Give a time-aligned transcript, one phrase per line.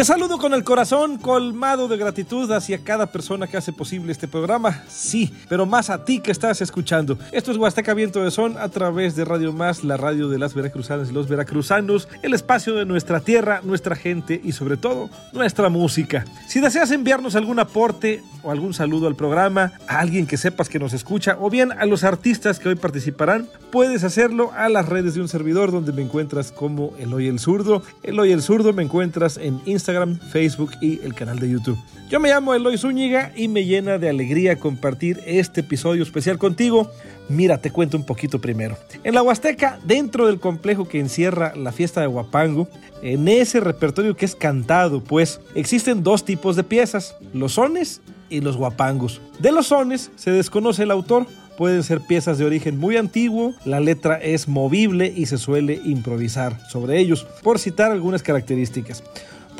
[0.00, 4.26] Te saludo con el corazón colmado de gratitud hacia cada persona que hace posible este
[4.26, 4.82] programa.
[4.88, 7.18] Sí, pero más a ti que estás escuchando.
[7.30, 10.54] Esto es Huasteca Viento de Son a través de Radio Más, la radio de las
[10.54, 15.68] veracruzanas y los veracruzanos, el espacio de nuestra tierra, nuestra gente y sobre todo nuestra
[15.68, 16.24] música.
[16.48, 20.78] Si deseas enviarnos algún aporte o algún saludo al programa, a alguien que sepas que
[20.78, 25.14] nos escucha o bien a los artistas que hoy participarán, puedes hacerlo a las redes
[25.14, 27.82] de un servidor donde me encuentras como Eloy el Zurdo.
[28.02, 31.78] Eloy el Zurdo me encuentras en Instagram Facebook y el canal de YouTube.
[32.08, 36.90] Yo me llamo Eloy Zúñiga y me llena de alegría compartir este episodio especial contigo.
[37.28, 38.76] Mira, te cuento un poquito primero.
[39.04, 42.68] En la Huasteca, dentro del complejo que encierra la fiesta de Huapango,
[43.02, 48.40] en ese repertorio que es cantado, pues existen dos tipos de piezas, los sones y
[48.40, 49.20] los guapangos.
[49.38, 53.80] De los sones se desconoce el autor, pueden ser piezas de origen muy antiguo, la
[53.80, 59.04] letra es movible y se suele improvisar sobre ellos, por citar algunas características.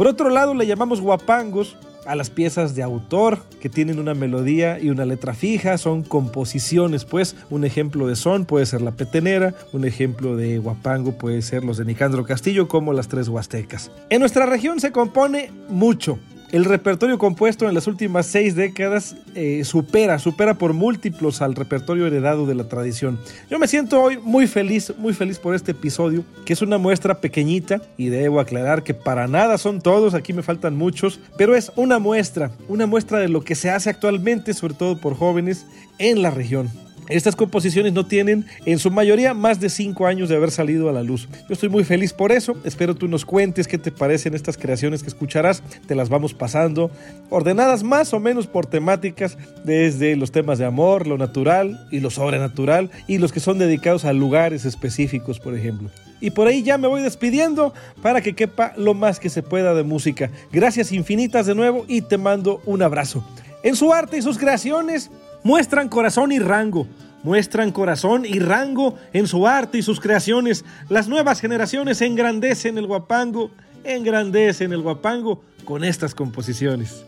[0.01, 4.81] Por otro lado, le llamamos guapangos a las piezas de autor que tienen una melodía
[4.81, 9.55] y una letra fija, son composiciones, pues un ejemplo de son puede ser la petenera,
[9.75, 13.91] un ejemplo de guapango puede ser los de Nicandro Castillo como las tres huastecas.
[14.09, 16.19] En nuestra región se compone mucho,
[16.53, 22.07] el repertorio compuesto en las últimas seis décadas eh, supera, supera por múltiplos al repertorio
[22.07, 23.19] heredado de la tradición.
[23.49, 27.21] Yo me siento hoy muy feliz, muy feliz por este episodio, que es una muestra
[27.21, 31.71] pequeñita y debo aclarar que para nada son todos, aquí me faltan muchos, pero es
[31.77, 35.67] una muestra, una muestra de lo que se hace actualmente, sobre todo por jóvenes
[35.99, 36.69] en la región.
[37.11, 40.93] Estas composiciones no tienen en su mayoría más de 5 años de haber salido a
[40.93, 41.29] la luz.
[41.49, 42.57] Yo estoy muy feliz por eso.
[42.63, 45.65] Espero tú nos cuentes qué te parecen estas creaciones que escucharás.
[45.89, 46.91] Te las vamos pasando
[47.29, 52.11] ordenadas más o menos por temáticas desde los temas de amor, lo natural y lo
[52.11, 55.91] sobrenatural y los que son dedicados a lugares específicos, por ejemplo.
[56.21, 59.75] Y por ahí ya me voy despidiendo para que quepa lo más que se pueda
[59.75, 60.31] de música.
[60.53, 63.25] Gracias infinitas de nuevo y te mando un abrazo.
[63.65, 65.11] En su arte y sus creaciones
[65.43, 66.87] muestran corazón y rango,
[67.23, 70.65] muestran corazón y rango en su arte y sus creaciones.
[70.89, 73.51] Las nuevas generaciones engrandecen el guapango,
[73.85, 77.05] engrandecen el guapango con estas composiciones.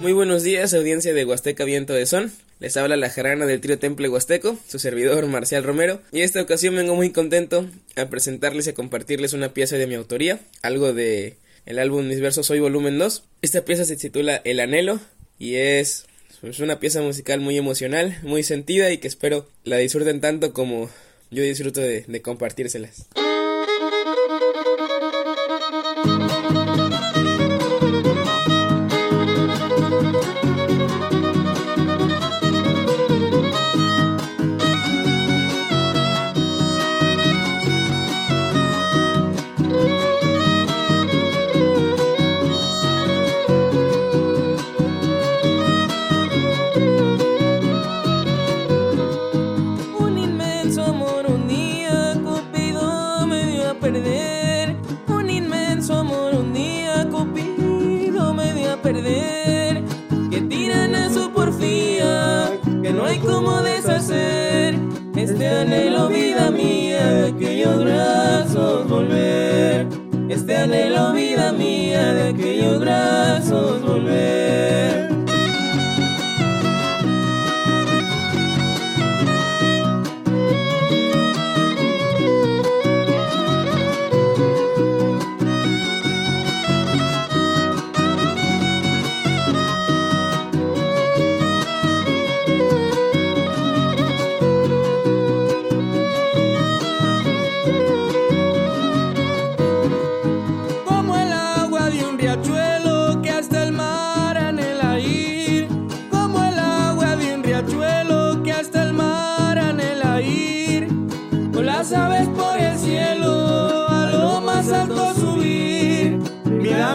[0.00, 2.32] Muy buenos días, audiencia de Huasteca Viento de Son.
[2.58, 6.74] Les habla la jarana del trío Temple Huasteco, su servidor Marcial Romero, y esta ocasión
[6.74, 11.36] vengo muy contento a presentarles y a compartirles una pieza de mi autoría, algo de
[11.66, 13.24] el álbum Mis Versos Hoy Volumen 2.
[13.42, 15.00] Esta pieza se titula El Anhelo
[15.38, 16.06] y es
[16.50, 20.90] es una pieza musical muy emocional, muy sentida y que espero la disfruten tanto como
[21.30, 23.06] yo disfruto de, de compartírselas.
[67.64, 69.86] Aquellos brazos volver.
[70.28, 75.13] Este anhelo, vida mía, de aquellos brazos volver.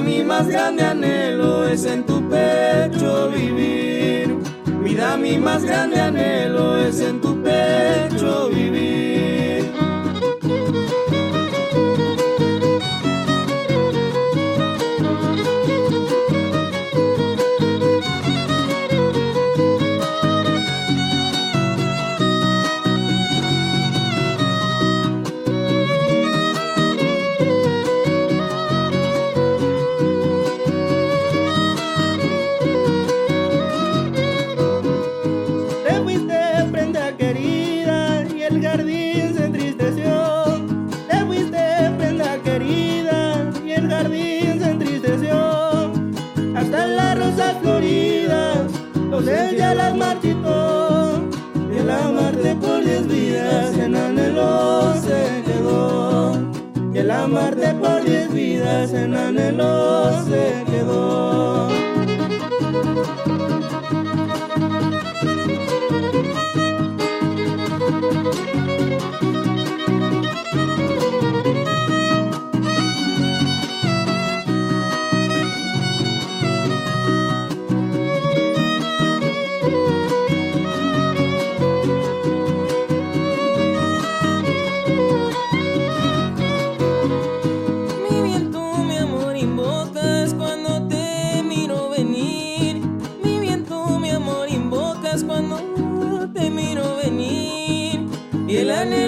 [0.01, 4.37] Mi más grande anhelo es en tu pecho vivir.
[4.81, 9.18] Mira, mi más grande anhelo es en tu pecho vivir.
[58.79, 60.68] Diez vidas en anhelo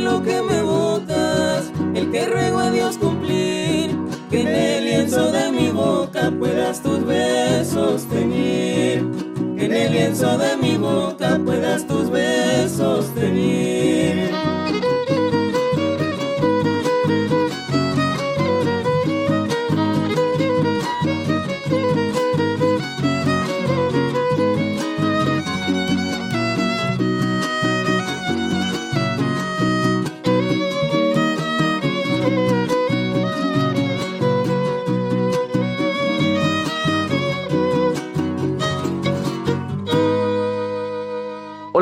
[0.01, 3.95] anhelo que me evocas, el que ruego a Dios cumplir.
[4.29, 9.03] Que en el lienzo de mi boca puedas tus besos tener.
[9.57, 13.80] Que en el lienzo de mi boca puedas tus besos tener.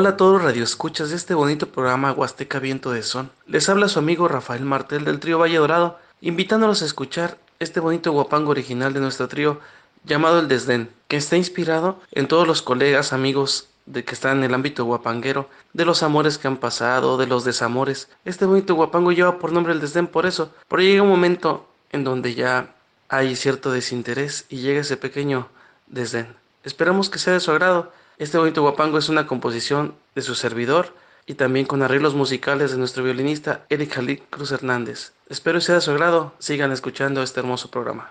[0.00, 3.30] Hola a todos radioescuchas de este bonito programa Huasteca Viento de Son.
[3.46, 8.10] Les habla su amigo Rafael Martel del trío Valle Dorado, invitándolos a escuchar este bonito
[8.10, 9.60] guapango original de nuestro trío
[10.04, 14.44] llamado El Desdén, que está inspirado en todos los colegas, amigos de que están en
[14.44, 18.08] el ámbito guapanguero, de los amores que han pasado, de los desamores.
[18.24, 22.04] Este bonito guapango lleva por nombre El Desdén por eso, pero llega un momento en
[22.04, 22.74] donde ya
[23.10, 25.48] hay cierto desinterés y llega ese pequeño
[25.88, 26.40] desdén.
[26.64, 27.92] Esperamos que sea de su agrado.
[28.20, 30.94] Este bonito guapango es una composición de su servidor
[31.24, 35.14] y también con arreglos musicales de nuestro violinista Eric Jalí Cruz Hernández.
[35.30, 36.34] Espero sea de su agrado.
[36.38, 38.10] Sigan escuchando este hermoso programa.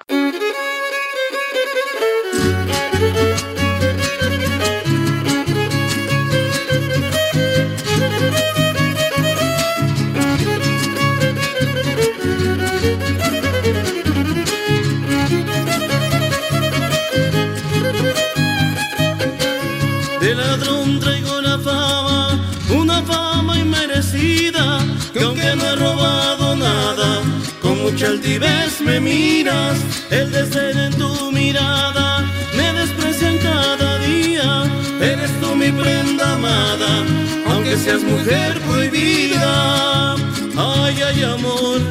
[28.00, 29.78] Mucha altivez me miras,
[30.10, 32.24] el desdén en tu mirada,
[32.56, 34.64] me desprecian cada día,
[35.02, 37.04] eres tú mi prenda amada,
[37.48, 40.16] aunque seas mujer prohibida.
[40.56, 41.82] Ay, ay, amor,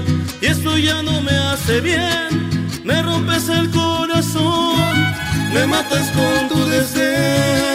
[0.41, 4.95] y esto ya no me hace bien, me rompes el corazón,
[5.53, 7.68] me matas con tu desdén.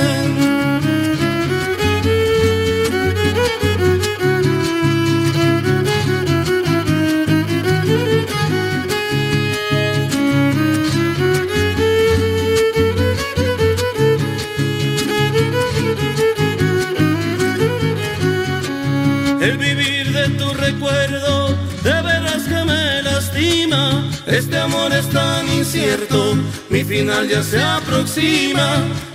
[20.66, 21.50] Recuerdo,
[21.84, 24.04] de veras que me lastima.
[24.26, 26.38] Este amor es tan incierto,
[26.70, 28.68] mi final ya se aproxima.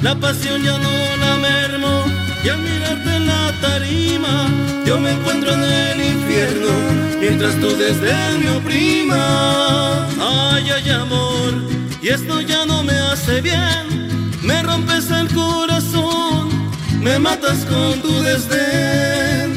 [0.03, 2.05] La pasión ya no la mermo,
[2.45, 4.35] y al mirarte en la tarima,
[4.87, 6.73] yo me encuentro en el infierno,
[7.21, 8.13] mientras tú desde
[8.45, 9.25] me.
[10.21, 11.53] Ay, ay, amor,
[12.03, 13.85] y esto ya no me hace bien,
[14.43, 16.49] me rompes el corazón,
[17.01, 19.48] me matas con tu desdén.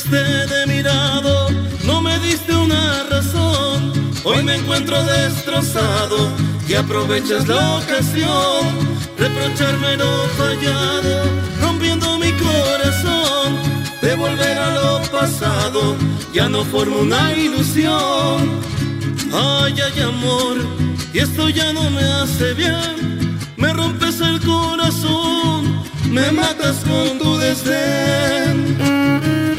[0.00, 1.48] Fuiste de mi lado,
[1.84, 3.92] no me diste una razón.
[4.24, 6.30] Hoy me encuentro destrozado
[6.68, 8.62] y aprovechas la ocasión.
[9.18, 11.24] Reprocharme lo fallado,
[11.60, 13.58] rompiendo mi corazón.
[14.00, 15.96] De volver a lo pasado,
[16.32, 18.60] ya no formo una ilusión.
[19.32, 20.56] Ay, ay, amor,
[21.12, 23.38] y esto ya no me hace bien.
[23.56, 29.49] Me rompes el corazón, me matas con tu desdén.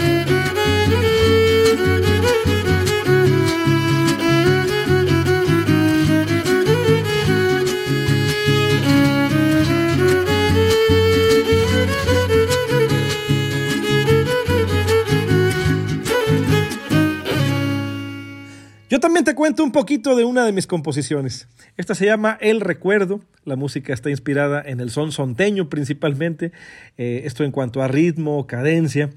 [19.01, 21.49] También te cuento un poquito de una de mis composiciones.
[21.75, 23.19] Esta se llama El Recuerdo.
[23.43, 26.53] La música está inspirada en el son sonteño principalmente,
[26.97, 29.09] eh, esto en cuanto a ritmo, cadencia.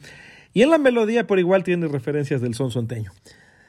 [0.53, 3.13] Y en la melodía por igual tiene referencias del son sonteño.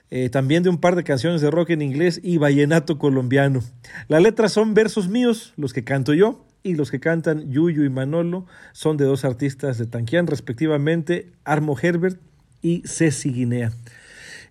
[0.10, 3.62] Eh, también de un par de canciones de rock en inglés y vallenato colombiano.
[4.08, 7.90] Las letras son versos míos, los que canto yo, y los que cantan Yuyu y
[7.90, 12.20] Manolo son de dos artistas de Tanquián, respectivamente Armo Herbert
[12.62, 13.72] y Ceci Guinea.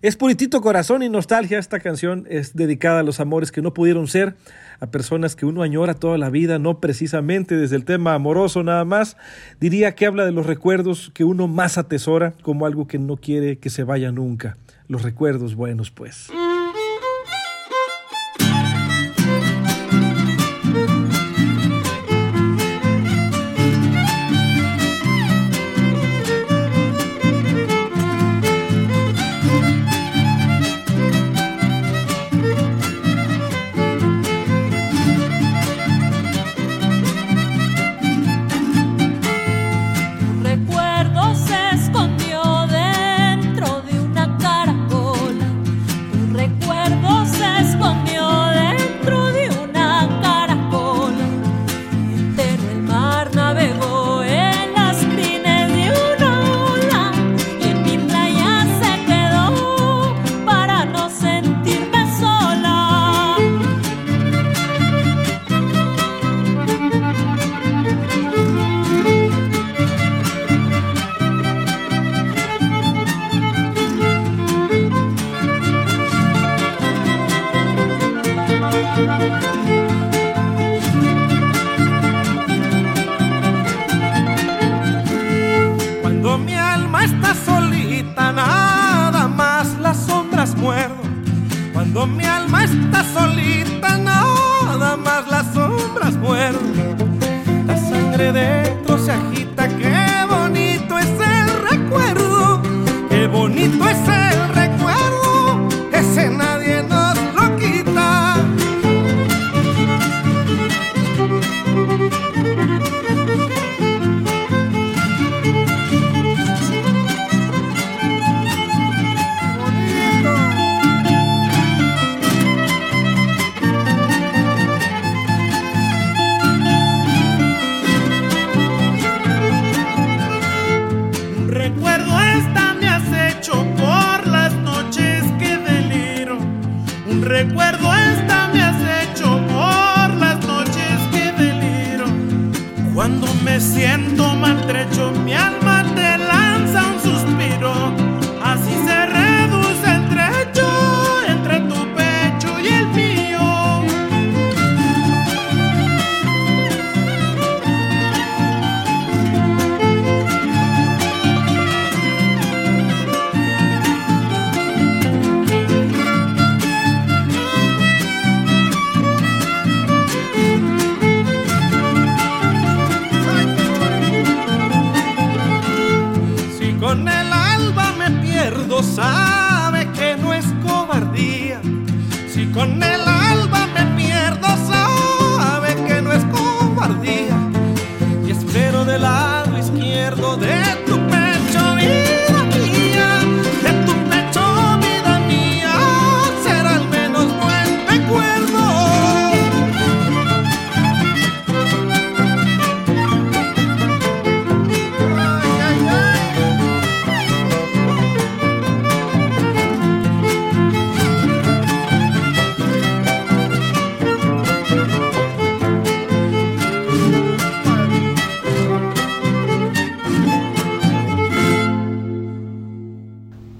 [0.01, 1.57] Es puritito corazón y nostalgia.
[1.57, 4.35] Esta canción es dedicada a los amores que no pudieron ser,
[4.79, 8.85] a personas que uno añora toda la vida, no precisamente desde el tema amoroso nada
[8.85, 9.17] más.
[9.59, 13.57] Diría que habla de los recuerdos que uno más atesora como algo que no quiere
[13.57, 14.57] que se vaya nunca.
[14.87, 16.29] Los recuerdos buenos, pues.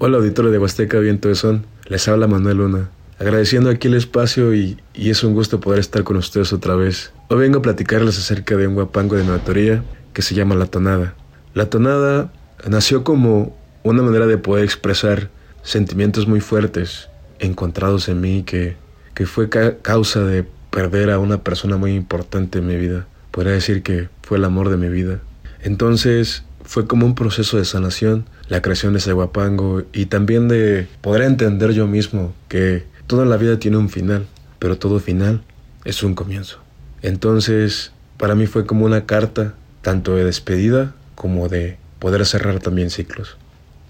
[0.06, 4.54] Hola auditorio de Huasteca Viento de Son, les habla Manuel Luna, agradeciendo aquí el espacio
[4.54, 7.12] y, es un gusto poder estar con ustedes otra vez.
[7.28, 9.82] Hoy vengo a platicarles acerca de un guapango de mi
[10.12, 11.16] que se llama La Tonada.
[11.54, 12.32] La Tonada
[12.68, 15.28] nació como una manera de poder expresar
[15.64, 17.08] sentimientos muy fuertes
[17.40, 18.76] encontrados en mí que,
[19.12, 19.48] que fue
[19.82, 23.08] causa de perder a una persona muy importante en mi vida.
[23.32, 25.18] Podría decir que fue el amor de mi vida.
[25.64, 30.86] Entonces fue como un proceso de sanación la creación de ese guapango y también de
[31.00, 34.26] poder entender yo mismo que toda la vida tiene un final,
[34.58, 35.42] pero todo final
[35.84, 36.58] es un comienzo.
[37.02, 42.90] Entonces, para mí fue como una carta tanto de despedida como de poder cerrar también
[42.90, 43.36] ciclos.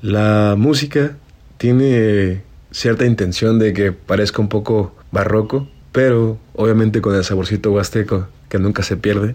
[0.02, 1.16] La música
[1.59, 8.28] tiene cierta intención de que parezca un poco barroco, pero obviamente con el saborcito huasteco
[8.49, 9.35] que nunca se pierde.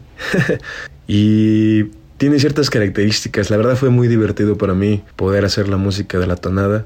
[1.07, 1.85] y
[2.21, 3.49] tiene ciertas características.
[3.49, 6.85] La verdad fue muy divertido para mí poder hacer la música de la tonada.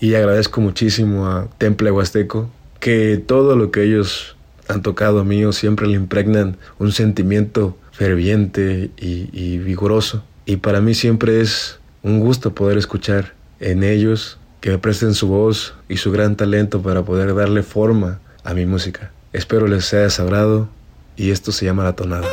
[0.00, 4.36] Y agradezco muchísimo a Temple Huasteco que todo lo que ellos
[4.68, 10.22] han tocado a mí siempre le impregnan un sentimiento ferviente y, y vigoroso.
[10.44, 15.26] Y para mí siempre es un gusto poder escuchar en ellos que me presten su
[15.26, 19.10] voz y su gran talento para poder darle forma a mi música.
[19.32, 20.68] Espero les sea sagrado
[21.16, 22.28] y esto se llama La Tonada.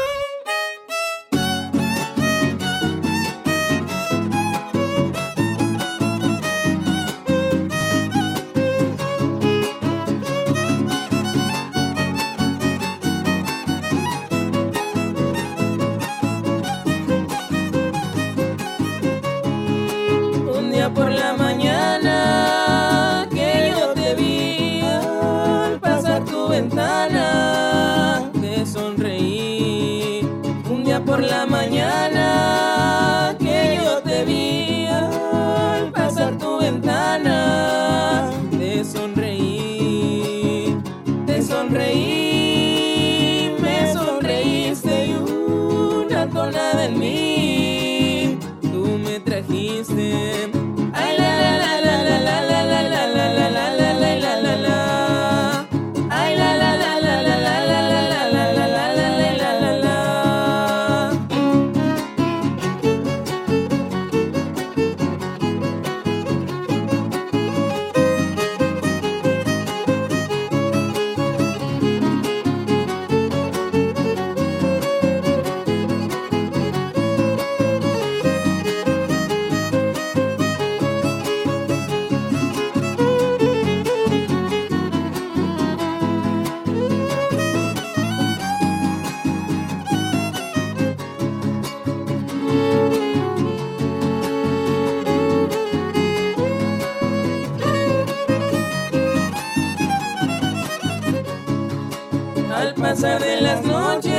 [103.04, 104.13] De las noches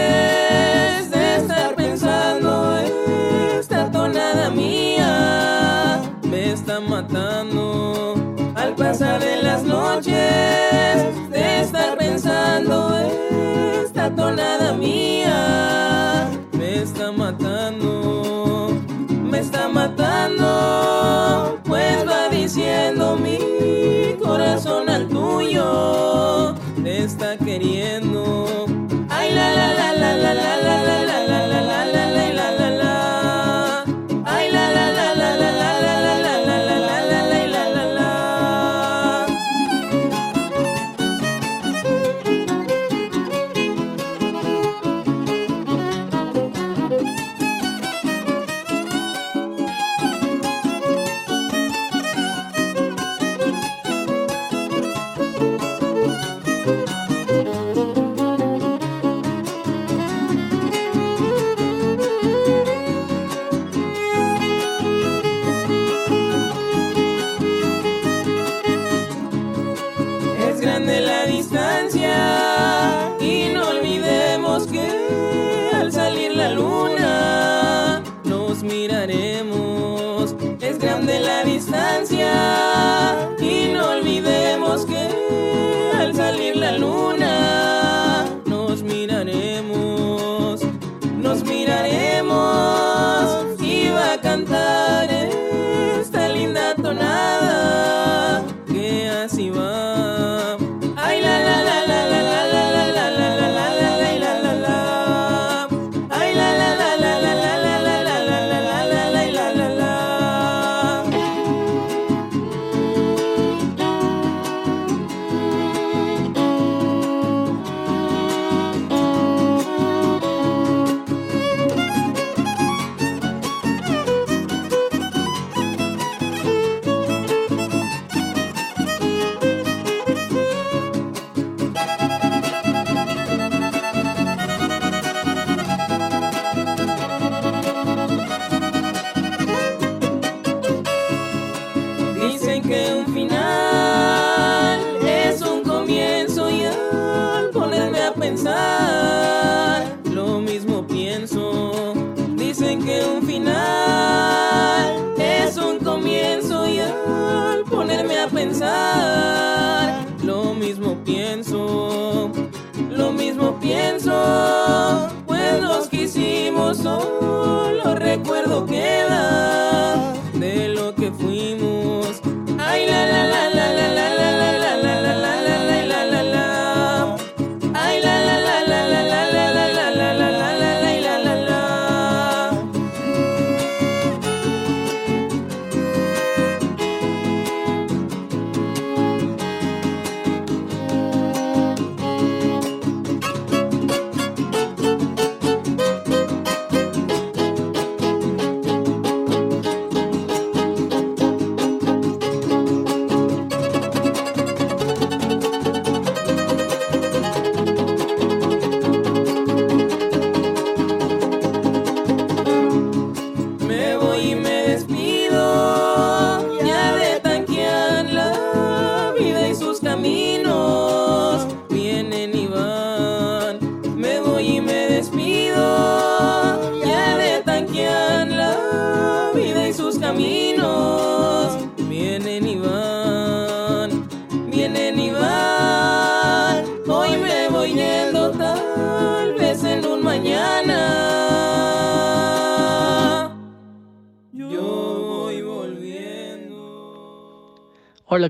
[1.10, 2.76] de estar pensando
[3.58, 6.02] esta tonada mía.
[6.24, 8.14] Me está matando
[8.54, 10.12] al pasar de las noches
[11.30, 12.94] de estar pensando
[13.82, 16.28] esta tonada mía.
[16.52, 18.70] Me está matando
[19.08, 23.38] me está matando pues va diciendo mi
[24.22, 26.54] corazón al tuyo.
[26.82, 28.13] Te está queriendo
[30.24, 30.63] Hola,
[81.44, 82.73] distancia.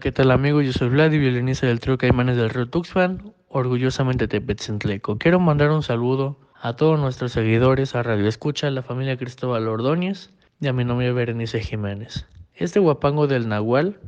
[0.04, 0.66] ¿Qué tal amigos?
[0.66, 5.16] Yo soy Vladi, violinista del trío Caimanes del Río Tuxpan, orgullosamente Tepetzintleco.
[5.16, 9.66] Quiero mandar un saludo a todos nuestros seguidores, a Radio Escucha, a la familia Cristóbal
[9.66, 12.26] Ordóñez y a mi novia Berenice Jiménez.
[12.52, 13.98] Este guapango del Nahual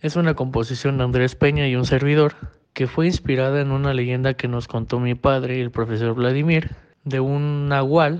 [0.00, 2.34] es una composición de Andrés Peña y un servidor
[2.72, 6.72] que fue inspirada en una leyenda que nos contó mi padre, el profesor Vladimir,
[7.04, 8.18] de un Nahual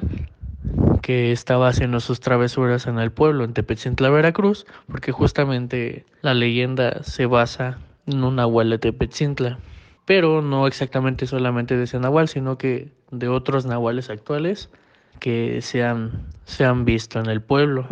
[1.02, 7.02] que estaba haciendo sus travesuras en el pueblo, en Tepechintla, Veracruz, porque justamente la leyenda
[7.02, 9.58] se basa en un nahual de Tepechintla,
[10.06, 14.70] pero no exactamente solamente de ese nahual, sino que de otros nahuales actuales
[15.20, 17.86] que se han, se han visto en el pueblo.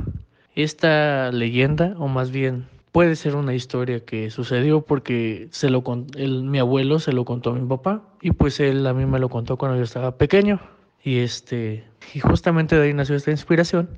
[0.54, 6.58] Esta leyenda, o más bien puede ser una historia que sucedió porque se lo mi
[6.58, 9.56] abuelo se lo contó a mi papá y pues él a mí me lo contó
[9.56, 10.61] cuando yo estaba pequeño
[11.02, 11.84] y este
[12.14, 13.88] y justamente de ahí nació esta inspiración.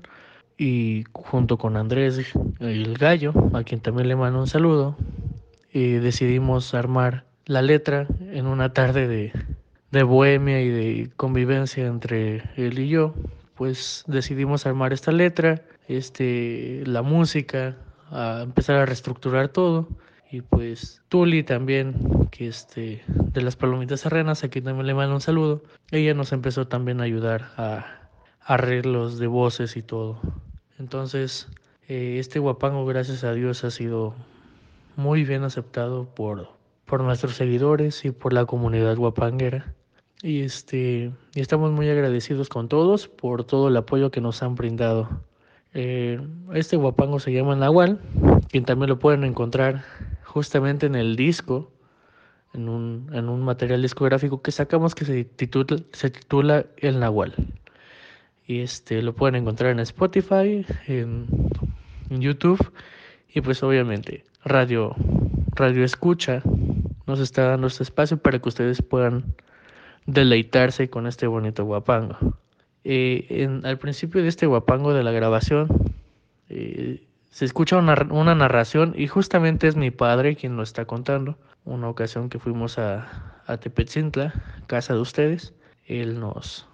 [0.57, 4.97] Y junto con Andrés el gallo, a quien también le mando un saludo,
[5.73, 9.33] y decidimos armar la letra en una tarde de,
[9.91, 13.15] de bohemia y de convivencia entre él y yo.
[13.57, 17.77] Pues decidimos armar esta letra, este, la música,
[18.11, 19.89] a empezar a reestructurar todo.
[20.35, 21.95] Y pues Tuli también,
[22.33, 25.63] que este, de las Palomitas Serrenas, aquí también le mando un saludo.
[25.93, 30.21] Ella nos empezó también a ayudar a arreglos de voces y todo.
[30.81, 31.47] Entonces,
[31.87, 34.17] eh, este guapango, gracias a Dios, ha sido
[34.97, 36.49] muy bien aceptado por,
[36.85, 39.73] por nuestros seguidores y por la comunidad guapanguera.
[40.21, 44.57] Y, este, y estamos muy agradecidos con todos por todo el apoyo que nos han
[44.57, 45.09] brindado.
[45.75, 46.21] Eh,
[46.55, 48.01] este guapango se llama Nahual,
[48.49, 49.85] quien también lo pueden encontrar
[50.35, 51.71] justamente en el disco,
[52.55, 57.35] en un, en un material discográfico que sacamos que se titula, El Nahual.
[58.45, 61.29] Y este lo pueden encontrar en Spotify, en,
[62.11, 62.59] YouTube
[63.33, 64.95] y pues obviamente Radio
[65.55, 66.43] Radio Escucha
[67.07, 69.35] nos está dando este espacio para que ustedes puedan
[70.07, 72.37] deleitarse con este bonito guapango.
[72.83, 75.69] Eh, al principio de este guapango de la grabación
[76.49, 77.03] eh,
[77.35, 81.37] se escucha una, una, narración y justamente es mi padre quien lo está contando.
[81.65, 84.33] Una ocasión que fuimos a, a Tepetzintla,
[84.69, 85.53] casa de ustedes,
[85.85, 86.69] él nos,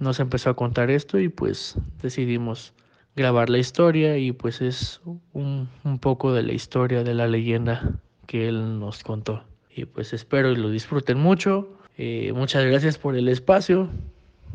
[0.00, 2.72] nos empezó a contar esto y pues decidimos
[3.16, 5.02] grabar la historia y pues es
[5.34, 9.44] un, un, poco de la historia de la leyenda que él nos contó.
[9.76, 11.68] Y pues espero y lo disfruten mucho.
[11.98, 13.90] Eh, muchas gracias por el espacio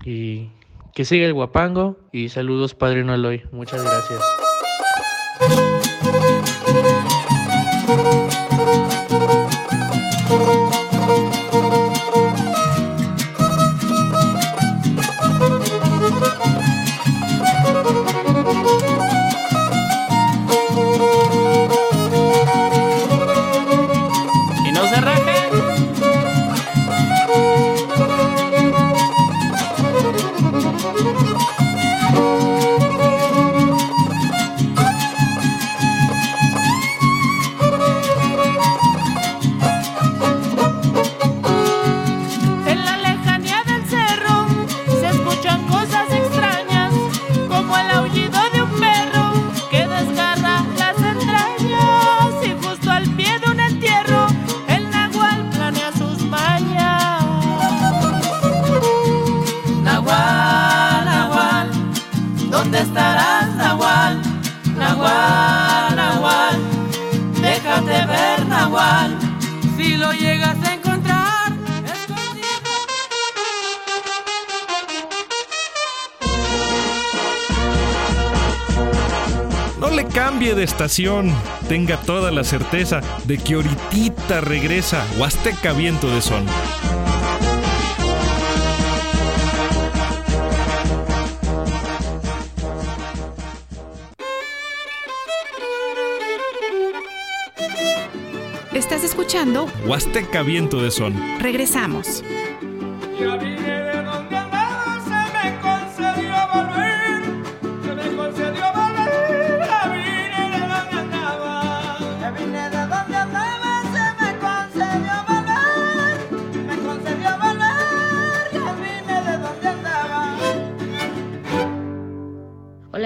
[0.04, 0.50] y
[0.96, 3.44] que siga el guapango y saludos Padrino Aloy.
[3.52, 4.43] Muchas gracias.
[8.56, 10.63] thank you.
[80.56, 81.34] De estación,
[81.70, 86.46] tenga toda la certeza de que ahorita regresa Huasteca Viento de Son.
[99.86, 101.14] Huasteca Viento de Son.
[101.40, 102.24] Regresamos.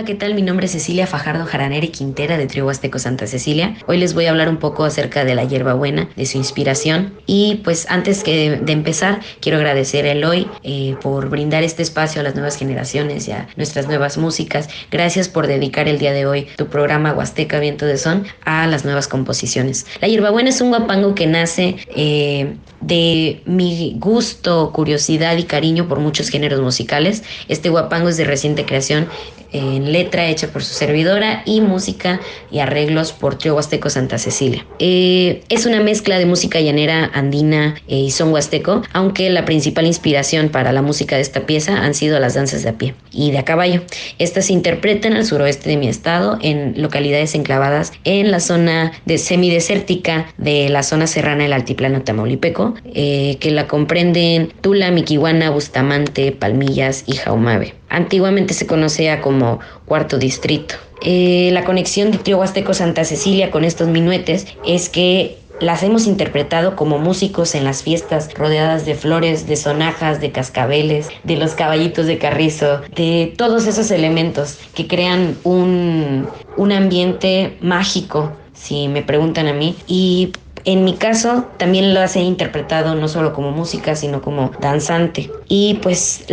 [0.07, 0.35] ¿Qué tal?
[0.35, 3.75] Mi nombre es Cecilia Fajardo Jaraneri Quintera de Trio Huasteco Santa Cecilia.
[3.87, 7.13] Hoy les voy a hablar un poco acerca de la hierbabuena, de su inspiración.
[7.25, 12.21] Y pues antes que de empezar, quiero agradecer a Eloy eh, por brindar este espacio
[12.21, 14.69] a las nuevas generaciones y a nuestras nuevas músicas.
[14.91, 18.85] Gracias por dedicar el día de hoy tu programa Huasteca Viento de Son a las
[18.85, 19.87] nuevas composiciones.
[19.99, 25.99] La hierbabuena es un guapango que nace eh, de mi gusto, curiosidad y cariño por
[25.99, 27.23] muchos géneros musicales.
[27.47, 29.07] Este guapango es de reciente creación
[29.51, 32.19] en letra hecha por su servidora y música
[32.51, 34.65] y arreglos por Trio Huasteco Santa Cecilia.
[34.79, 39.85] Eh, es una mezcla de música llanera, andina eh, y son huasteco, aunque la principal
[39.85, 43.31] inspiración para la música de esta pieza han sido las danzas de a pie y
[43.31, 43.81] de a caballo.
[44.19, 49.17] Estas se interpretan al suroeste de mi estado, en localidades enclavadas en la zona de
[49.17, 56.31] semidesértica de la zona serrana del altiplano tamaulipeco, eh, que la comprenden Tula, Miquihuana, Bustamante,
[56.31, 57.73] Palmillas y Jaumabe.
[57.89, 60.75] Antiguamente se conocía como Cuarto Distrito.
[61.01, 66.05] Eh, la conexión de Trio Huasteco Santa Cecilia con estos minuetes es que las hemos
[66.05, 71.53] interpretado como músicos en las fiestas, rodeadas de flores, de sonajas, de cascabeles, de los
[71.53, 76.27] caballitos de carrizo, de todos esos elementos que crean un,
[76.57, 79.75] un ambiente mágico, si me preguntan a mí.
[79.87, 80.31] Y
[80.65, 85.31] en mi caso, también lo he interpretado no solo como música, sino como danzante.
[85.47, 86.25] Y pues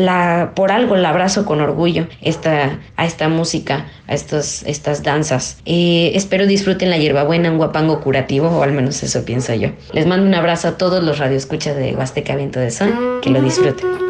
[0.54, 5.58] por algo la abrazo con orgullo esta, a esta música, a estos, estas danzas.
[5.64, 9.70] Eh, espero disfruten la hierbabuena, un guapango curativo, o al menos eso pienso yo.
[9.92, 13.40] Les mando un abrazo a todos los radioescuchas de Huasteca Viento de Son, que lo
[13.40, 14.03] disfruten.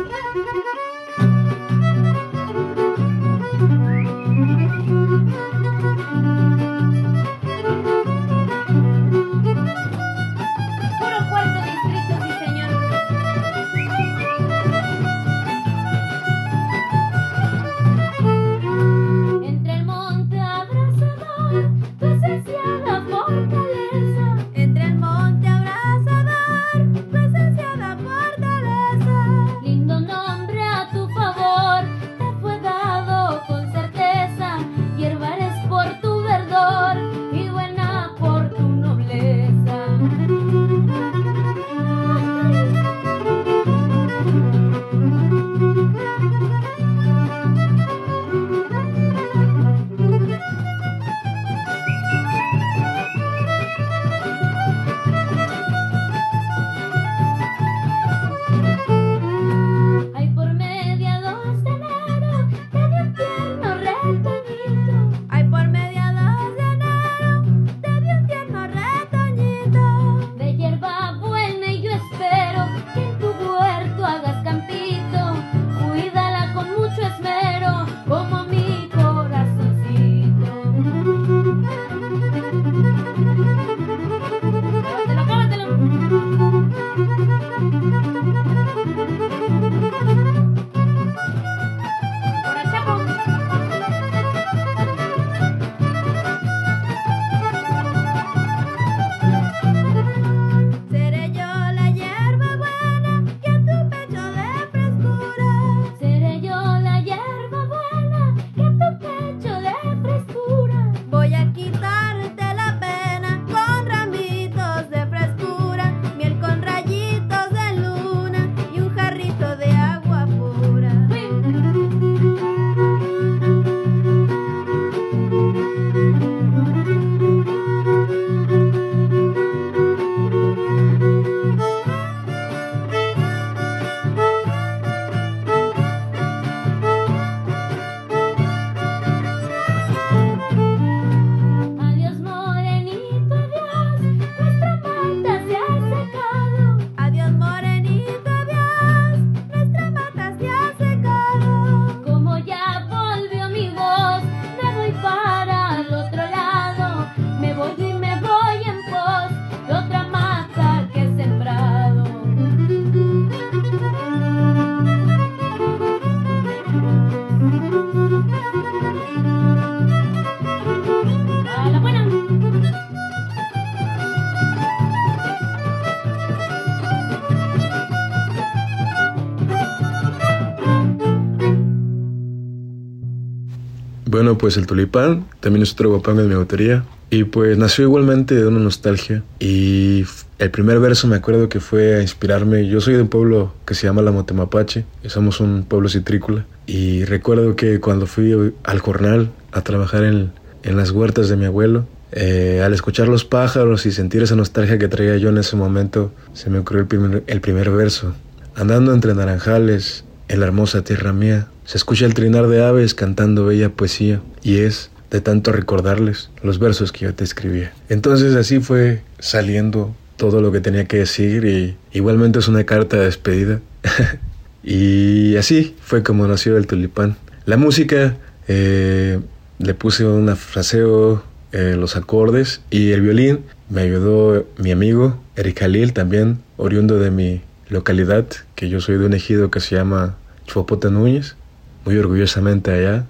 [184.45, 186.85] Pues el tulipán también es otro guapango de mi autoría.
[187.09, 189.23] Y pues nació igualmente de una nostalgia.
[189.41, 190.05] Y
[190.39, 192.69] el primer verso me acuerdo que fue a inspirarme.
[192.69, 194.85] Yo soy de un pueblo que se llama La Motemapache.
[195.07, 196.45] Somos un pueblo citrícola.
[196.67, 201.47] Y recuerdo que cuando fui al jornal a trabajar en, en las huertas de mi
[201.47, 201.87] abuelo.
[202.13, 206.13] Eh, al escuchar los pájaros y sentir esa nostalgia que traía yo en ese momento,
[206.35, 208.15] se me ocurrió el primer, el primer verso.
[208.55, 213.47] Andando entre naranjales, en la hermosa tierra mía, se escucha el trinar de aves cantando
[213.47, 217.73] bella poesía, y es de tanto recordarles los versos que yo te escribía.
[217.89, 222.97] Entonces así fue saliendo todo lo que tenía que decir y igualmente es una carta
[222.97, 223.61] de despedida.
[224.65, 227.17] y así fue como nació el tulipán.
[227.47, 228.17] La música
[228.49, 229.21] eh,
[229.59, 235.63] le puse un fraseo eh, los acordes y el violín me ayudó mi amigo Eric
[235.63, 237.41] Halil también, oriundo de mi
[237.75, 241.37] localidad, que yo soy de un ejido que se llama Chuapota Núñez,
[241.85, 243.05] muy orgullosamente allá.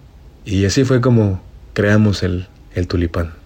[0.44, 1.40] Y así fue como
[1.74, 3.43] creamos el, el tulipán.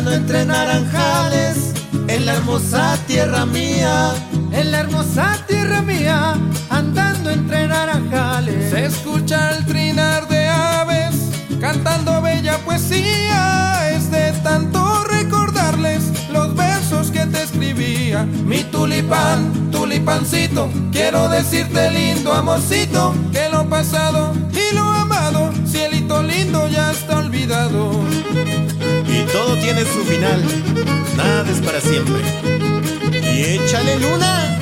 [0.00, 1.74] Andando entre naranjales,
[2.08, 4.14] en la hermosa tierra mía,
[4.50, 6.38] en la hermosa tierra mía,
[6.70, 8.70] andando entre naranjales.
[8.70, 11.14] Se escucha el trinar de aves,
[11.60, 18.24] cantando bella poesía, es de tanto recordarles los versos que te escribía.
[18.24, 26.66] Mi tulipán, tulipancito, quiero decirte lindo amorcito, que lo pasado y lo amado, cielito lindo
[26.68, 28.00] ya está olvidado.
[29.20, 30.42] Y todo tiene su final,
[31.14, 32.22] nada es para siempre.
[33.12, 34.58] Y échale luna.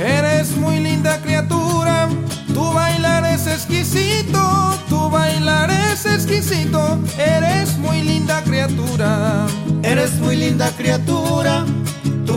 [0.00, 2.08] Eres muy linda criatura,
[2.54, 9.48] tu bailar es exquisito, tu bailar es exquisito, eres muy linda criatura.
[9.82, 11.64] Eres muy linda criatura,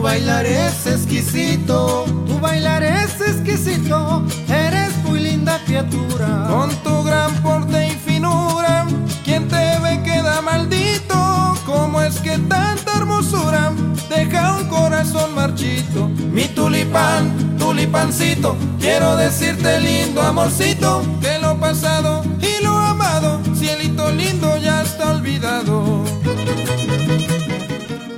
[0.01, 6.47] tu bailar es exquisito, tu bailar es exquisito, eres muy linda criatura.
[6.49, 8.88] Con tu gran porte y finura,
[9.23, 13.73] quien te ve queda maldito, ¿cómo es que tanta hermosura
[14.09, 16.07] deja un corazón marchito?
[16.07, 24.57] Mi tulipán, tulipancito, quiero decirte lindo amorcito, que lo pasado y lo amado, cielito lindo
[24.57, 26.03] ya está olvidado.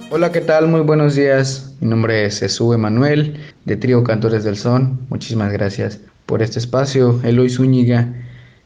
[0.10, 0.68] Hola, ¿qué tal?
[0.68, 1.72] Muy buenos días.
[1.84, 5.02] Mi nombre es Jesús Emanuel, de Trío Cantores del Son.
[5.10, 7.20] Muchísimas gracias por este espacio.
[7.26, 8.08] Eloy Zúñiga,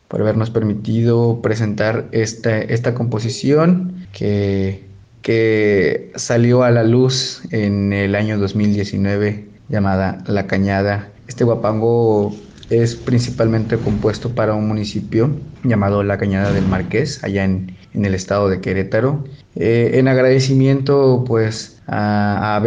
[0.07, 4.83] por habernos permitido presentar esta, esta composición que,
[5.23, 11.09] que salió a la luz en el año 2019 llamada La Cañada.
[11.27, 12.35] Este guapango
[12.69, 15.31] es principalmente compuesto para un municipio
[15.63, 19.23] llamado La Cañada del Marqués, allá en, en el estado de Querétaro.
[19.55, 22.59] Eh, en agradecimiento, pues, a, a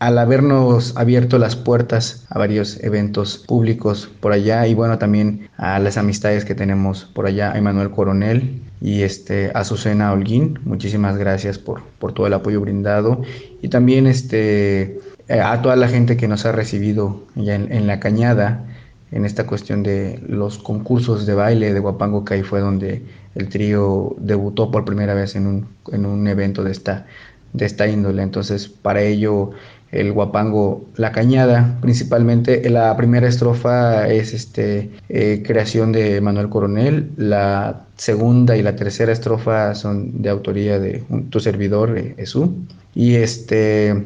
[0.00, 5.78] al habernos abierto las puertas a varios eventos públicos por allá y bueno, también a
[5.78, 11.16] las amistades que tenemos por allá, a Emanuel Coronel y este, a Susana Holguín, muchísimas
[11.16, 13.22] gracias por, por todo el apoyo brindado
[13.62, 14.98] y también este,
[15.28, 18.64] a toda la gente que nos ha recibido ya en la cañada
[19.12, 23.02] en esta cuestión de los concursos de baile de Guapango, que ahí fue donde
[23.34, 27.06] el trío debutó por primera vez en un, en un evento de esta,
[27.52, 28.22] de esta índole.
[28.22, 29.50] Entonces, para ello,
[29.92, 32.68] el Guapango La Cañada, principalmente.
[32.70, 39.12] La primera estrofa es este, eh, creación de Manuel Coronel, la segunda y la tercera
[39.12, 42.50] estrofa son de autoría de tu servidor, eh, Jesús.
[42.94, 44.04] Y este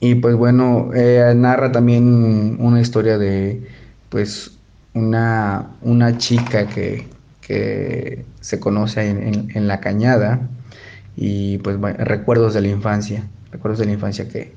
[0.00, 3.62] y pues bueno, eh, narra también una historia de
[4.08, 4.58] pues
[4.94, 7.06] una, una chica que,
[7.40, 10.40] que se conoce en, en, en, la cañada.
[11.16, 14.52] Y pues bueno, recuerdos de la infancia, recuerdos de la infancia que,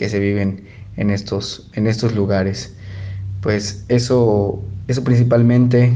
[0.00, 0.64] que se viven
[0.96, 2.74] en estos, en estos lugares.
[3.42, 5.92] Pues eso, eso principalmente,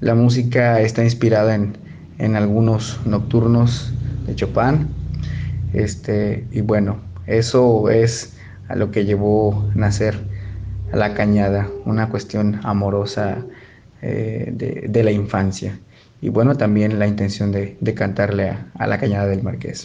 [0.00, 1.76] la música está inspirada en,
[2.18, 3.92] en algunos nocturnos
[4.28, 4.86] de Chopin.
[5.72, 8.34] Este, y bueno, eso es
[8.68, 10.16] a lo que llevó nacer
[10.92, 13.44] a la cañada, una cuestión amorosa
[14.00, 15.76] eh, de, de, la infancia.
[16.22, 19.84] Y bueno, también la intención de, de cantarle a la cañada del Marqués.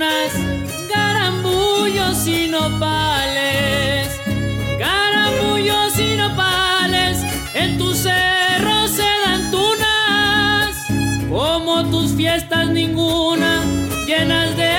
[0.00, 0.32] Dan tunas,
[0.88, 4.08] garambullos y nopales.
[4.78, 7.18] Garambullos y nopales,
[7.54, 10.76] en tus cerros se dan tunas.
[11.28, 13.62] Como tus fiestas ninguna,
[14.06, 14.69] llenas de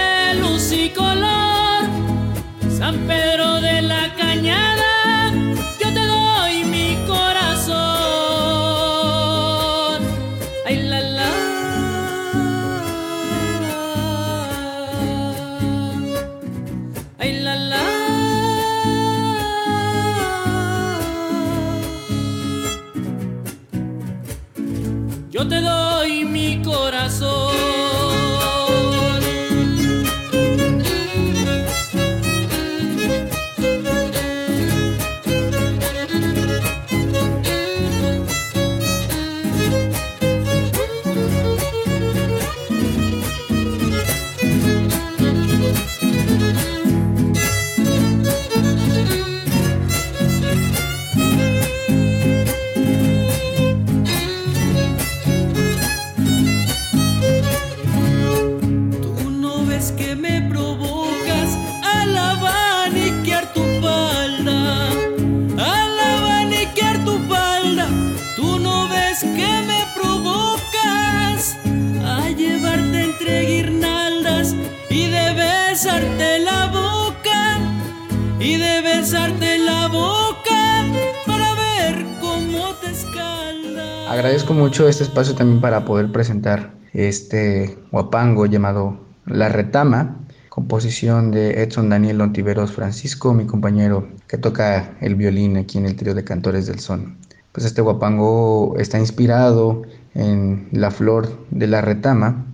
[84.10, 90.18] Agradezco mucho este espacio también para poder presentar este guapango llamado La Retama,
[90.50, 95.96] composición de Edson Daniel Ontiveros Francisco, mi compañero que toca el violín aquí en el
[95.96, 97.18] trío de cantores del son.
[97.54, 102.46] Pues este guapango está inspirado en la flor de la retama,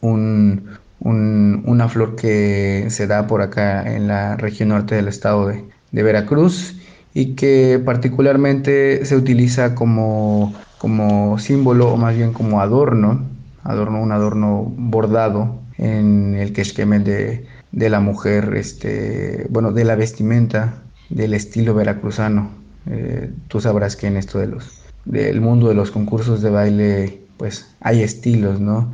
[0.00, 5.48] un, un- una flor que se da por acá en la región norte del estado
[5.48, 6.76] de, de Veracruz
[7.14, 13.22] y que particularmente se utiliza como, como símbolo o más bien como adorno,
[13.64, 19.96] adorno un adorno bordado en el quechquemel de, de la mujer, este, bueno, de la
[19.96, 20.74] vestimenta
[21.08, 22.50] del estilo veracruzano.
[22.86, 27.20] Eh, tú sabrás que en esto de los, del mundo de los concursos de baile,
[27.36, 28.92] pues hay estilos, ¿no?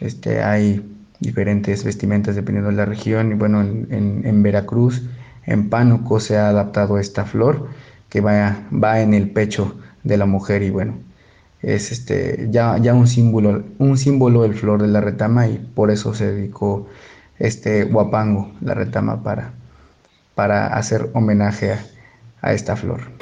[0.00, 0.82] Este, hay
[1.20, 5.02] diferentes vestimentas dependiendo de la región y bueno, en, en- en Veracruz,
[5.46, 7.68] en Pánuco se ha adaptado esta flor
[8.08, 10.94] que va, va en el pecho de la mujer y bueno,
[11.62, 15.90] es este, ya, ya un símbolo, un símbolo del flor de la retama y por
[15.90, 16.88] eso se dedicó
[17.38, 19.52] este guapango, la retama, para,
[20.34, 21.84] para hacer homenaje a,
[22.42, 23.13] a esta flor.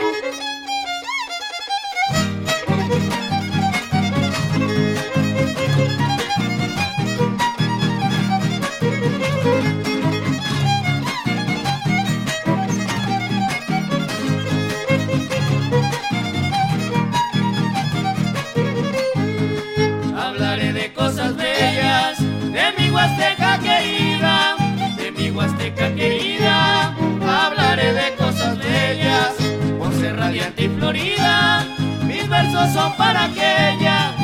[23.32, 24.56] Huasteca querida,
[24.96, 26.94] de mi Huasteca querida.
[27.26, 29.32] Hablaré de cosas bellas,
[29.78, 31.64] por radiante y florida.
[32.06, 34.21] Mis versos son para aquella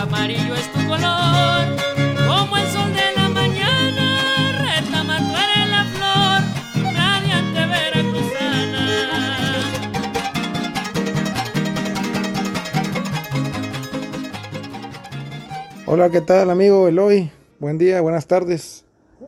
[0.00, 1.66] Amarillo es tu color,
[2.26, 4.52] como el sol de la mañana.
[4.58, 5.20] Retama,
[5.68, 6.42] la flor,
[6.94, 8.86] radiante veracruzana.
[15.86, 17.30] Hola, ¿qué tal, amigo Eloy?
[17.58, 18.84] Buen día, buenas tardes.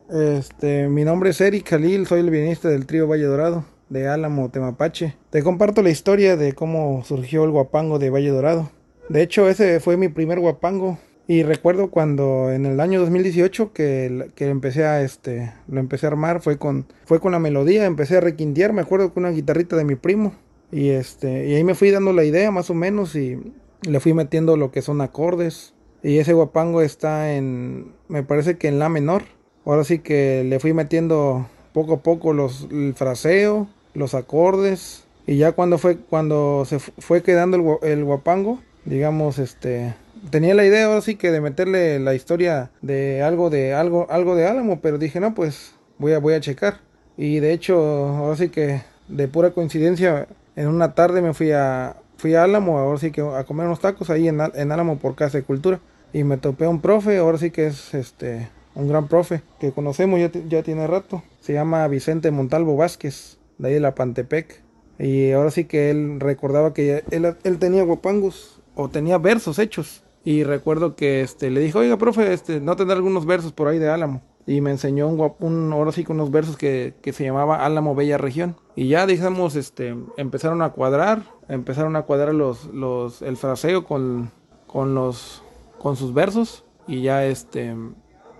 [0.09, 4.49] Este, mi nombre es Eric Khalil, soy el violinista del trío Valle Dorado de Álamo,
[4.49, 5.15] Temapache.
[5.29, 8.71] Te comparto la historia de cómo surgió el guapango de Valle Dorado.
[9.09, 10.97] De hecho, ese fue mi primer guapango.
[11.25, 16.09] Y recuerdo cuando en el año 2018 que, que empecé a este lo empecé a
[16.09, 19.77] armar fue con fue con la melodía, empecé a requintear, me acuerdo con una guitarrita
[19.77, 20.33] de mi primo.
[20.69, 23.39] Y este y ahí me fui dando la idea más o menos y
[23.83, 25.73] le fui metiendo lo que son acordes.
[26.01, 29.23] Y ese guapango está en me parece que en la menor.
[29.65, 35.05] Ahora sí que le fui metiendo poco a poco los el fraseo, los acordes.
[35.25, 39.93] Y ya cuando fue cuando se fue quedando el guapango, digamos este
[40.29, 44.35] tenía la idea ahora sí que de meterle la historia de algo de algo algo
[44.35, 46.79] de Álamo, pero dije, "No, pues voy a voy a checar."
[47.17, 51.97] Y de hecho, ahora sí que de pura coincidencia en una tarde me fui a
[52.17, 55.15] fui a Álamo, ahora sí que a comer unos tacos ahí en, en Álamo por
[55.15, 55.79] Casa de Cultura
[56.13, 59.71] y me topé a un profe, ahora sí que es este un gran profe que
[59.71, 61.23] conocemos ya, ya tiene rato.
[61.41, 64.61] Se llama Vicente Montalvo Vázquez, de ahí de la Pantepec.
[64.99, 70.03] Y ahora sí que él recordaba que él, él tenía guapangos o tenía versos hechos
[70.25, 73.77] y recuerdo que este, le dijo, oiga, profe, este, no tendrá algunos versos por ahí
[73.77, 74.21] de Álamo.
[74.45, 77.95] Y me enseñó un, un ahora sí con unos versos que, que, se llamaba Álamo
[77.95, 78.55] Bella Región.
[78.75, 84.31] Y ya, digamos, este, empezaron a cuadrar, empezaron a cuadrar los, los, el fraseo con,
[84.67, 85.43] con los,
[85.79, 86.65] con sus versos.
[86.87, 87.75] Y ya, este,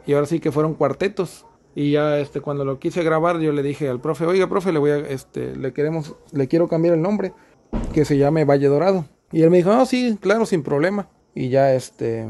[0.05, 1.45] y ahora sí que fueron cuartetos.
[1.75, 4.79] Y ya, este, cuando lo quise grabar, yo le dije al profe, oiga, profe, le
[4.79, 7.33] voy a, este, le queremos, le quiero cambiar el nombre,
[7.93, 9.05] que se llame Valle Dorado.
[9.33, 12.27] Y él me dijo, no, sí, claro, sin problema y ya este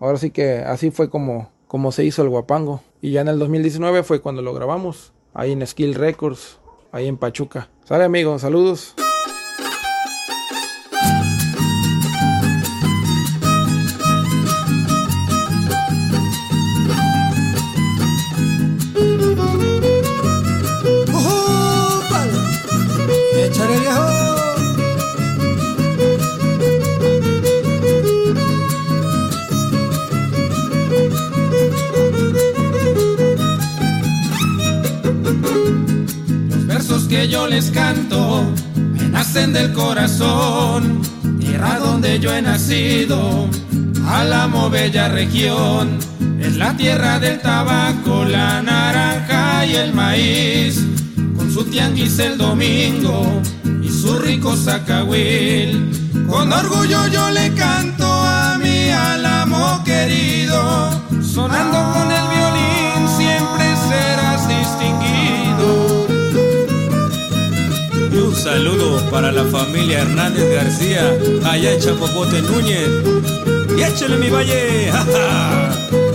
[0.00, 2.80] ahora sí que así fue como como se hizo el guapango.
[3.00, 6.58] Y ya en el 2019 fue cuando lo grabamos ahí en Skill Records
[6.92, 7.68] ahí en Pachuca.
[7.84, 8.94] Sale amigos saludos
[39.56, 41.00] del corazón,
[41.40, 43.48] tierra donde yo he nacido,
[44.06, 45.98] Álamo bella región,
[46.38, 50.84] es la tierra del tabaco, la naranja y el maíz,
[51.34, 53.40] con su tianguis el domingo
[53.82, 55.90] y su rico zacahuil.
[56.28, 60.90] Con orgullo yo le canto a mi Álamo querido,
[61.22, 62.25] sonando con el
[68.46, 71.18] saludo para la familia Hernández García,
[71.50, 72.88] allá en Chapopote Núñez.
[73.76, 74.88] Y échale mi valle.
[74.92, 76.05] ¡Ja,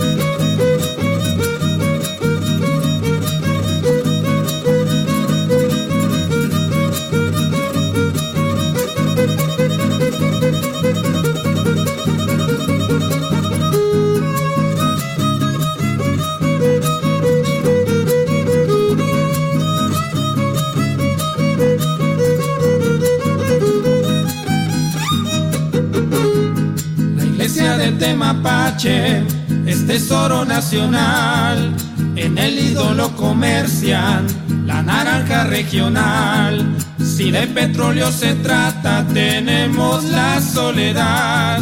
[28.02, 28.08] ja!
[28.08, 29.22] Temapache
[29.66, 31.74] es tesoro nacional.
[32.16, 34.26] En el ídolo comercian
[34.66, 36.76] la naranja regional.
[36.98, 41.60] Si de petróleo se trata, tenemos la soledad.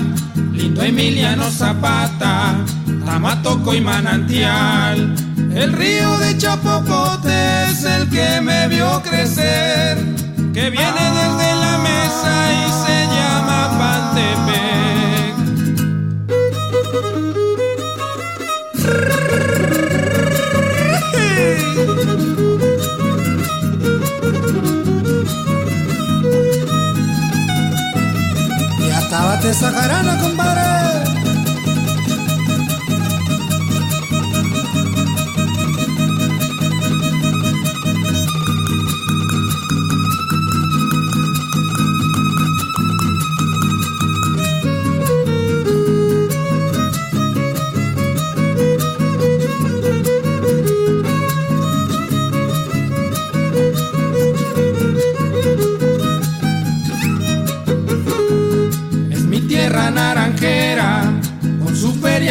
[0.53, 2.57] Lindo Emiliano Zapata,
[3.05, 5.15] Tamatoco y Manantial.
[5.55, 9.99] El río de Chapopote es el que me vio crecer.
[10.55, 14.90] Que viene desde la mesa y se llama Pantepec.
[28.79, 31.00] Y acábate esa jarana, compadre.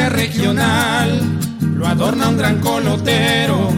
[0.09, 1.21] Regional.
[1.75, 3.69] Lo adorna un gran colotero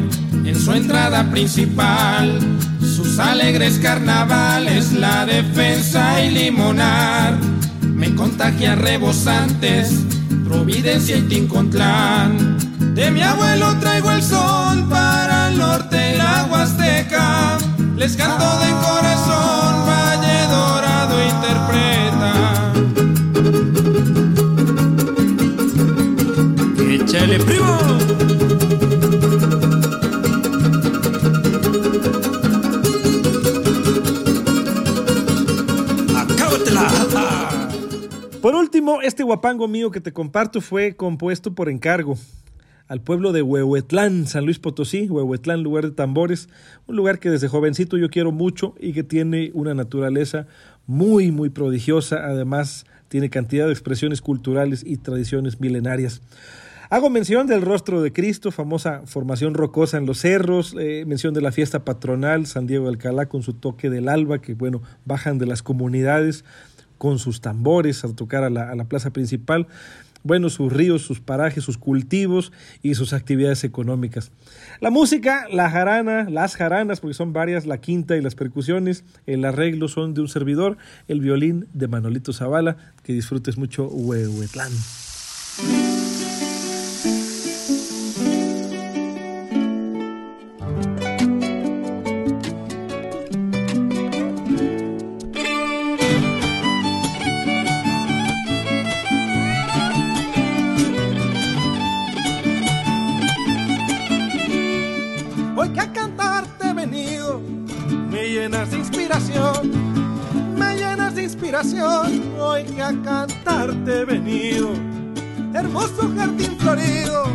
[0.44, 2.40] en su entrada principal.
[2.80, 7.38] Sus alegres carnavales, la defensa y limonar
[8.02, 9.92] me contagian rebosantes,
[10.44, 12.58] Providencia y Tincontlán.
[12.96, 17.60] De mi abuelo traigo el son para el norte y la Huasteca.
[17.96, 22.71] Les canto de corazón, Valle Dorado interpreta.
[27.14, 27.66] ¡Échale, primo!
[38.42, 42.18] Por último, este guapango mío que te comparto fue compuesto por encargo
[42.88, 46.48] al pueblo de Huehuetlán, San Luis Potosí, Huehuetlán, lugar de tambores,
[46.88, 50.48] un lugar que desde jovencito yo quiero mucho y que tiene una naturaleza
[50.88, 56.22] muy, muy prodigiosa, además tiene cantidad de expresiones culturales y tradiciones milenarias.
[56.92, 61.40] Hago mención del rostro de Cristo, famosa formación rocosa en los cerros, eh, mención de
[61.40, 65.38] la fiesta patronal, San Diego de Alcalá con su toque del alba, que bueno, bajan
[65.38, 66.44] de las comunidades
[66.98, 69.68] con sus tambores a tocar a la, a la plaza principal
[70.24, 72.52] bueno, sus ríos, sus parajes, sus cultivos
[72.84, 74.32] y sus actividades económicas.
[74.82, 79.46] La música, la jarana, las jaranas, porque son varias, la quinta y las percusiones, el
[79.46, 80.78] arreglo son de un servidor,
[81.08, 84.72] el violín de Manolito Zavala, que disfrutes mucho Huehuetlán.
[106.16, 107.42] Cantarte venido,
[108.10, 109.72] me llenas de inspiración,
[110.58, 112.34] me llenas de inspiración.
[112.40, 114.74] Hoy que a cantarte venido,
[115.54, 117.26] hermoso jardín florido,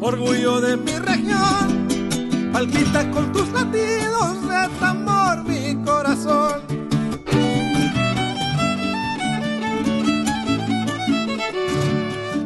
[0.00, 1.88] orgullo de mi región,
[2.52, 6.62] palpita con tus latidos de tambor mi corazón.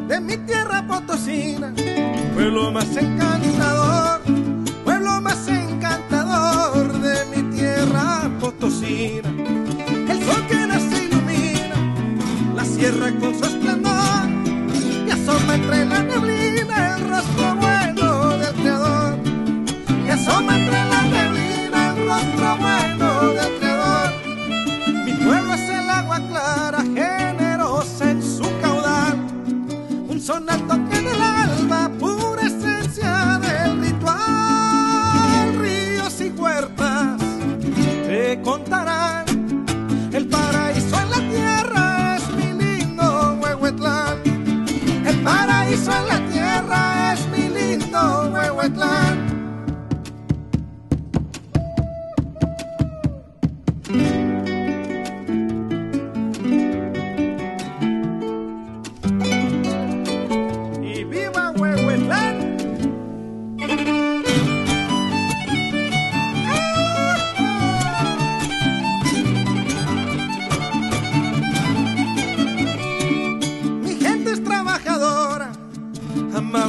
[0.07, 1.73] De mi tierra potosina,
[2.33, 4.20] pueblo más encantador
[8.63, 14.29] El sol que nace ilumina la sierra con su esplendor
[15.07, 19.17] y asoma entre la neblina el rostro bueno del creador.
[20.05, 23.60] Y asoma entre la neblina el rostro bueno del creador.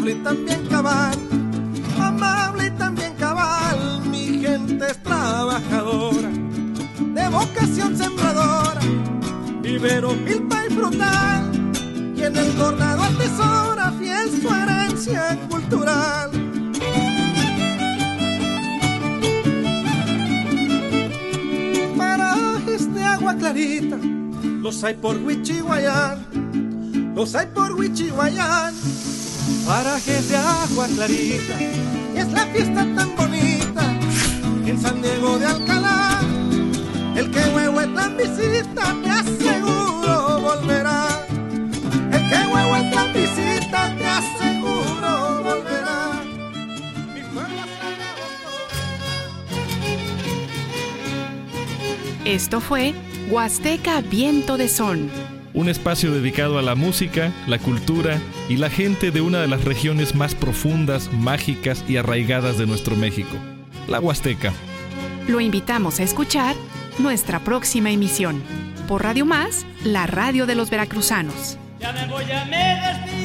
[0.03, 1.19] Amable y también cabal,
[2.01, 4.01] amable y también cabal.
[4.11, 6.29] Mi gente es trabajadora,
[7.15, 8.81] de vocación sembradora,
[9.63, 11.51] vivero milpa y frutal,
[12.17, 16.31] y en el tornado atesora fiel su herencia cultural.
[21.97, 23.99] Parajes de agua clarita,
[24.63, 28.92] los hay por Huichihuayán, los hay por Huichihuayán.
[29.67, 31.59] Parajes de agua clarita,
[32.15, 33.97] es la fiesta tan bonita
[34.67, 36.21] en San Diego de Alcalá.
[37.17, 41.27] El que Huehuetlán visita, te aseguro volverá.
[42.13, 46.23] El que Huehuetlán visita, te aseguro volverá.
[52.25, 52.95] Mi Esto fue
[53.31, 55.32] Huasteca Viento de Son.
[55.55, 59.65] Un espacio dedicado a la música, la cultura y la gente de una de las
[59.65, 63.37] regiones más profundas, mágicas y arraigadas de nuestro México,
[63.87, 64.53] la Huasteca.
[65.29, 66.57] Lo invitamos a escuchar
[66.99, 68.43] nuestra próxima emisión.
[68.89, 71.59] Por Radio Más, la radio de los veracruzanos.
[71.81, 73.22] Ya me voy, ya me despido, me